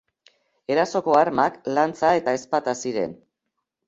[0.75, 3.15] Erasoko armak, lantza eta ezpata ziren.